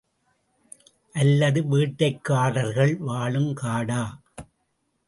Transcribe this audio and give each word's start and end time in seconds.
அல்லது 1.15 1.61
வேட்டைக்காரர்கள் 1.63 2.95
வாழும் 3.01 3.51
காடா? 3.61 4.03